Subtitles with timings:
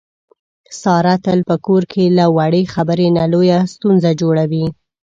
[0.81, 4.65] ساره تل په کور کې له وړې خبرې نه لویه ستونزه جوړي.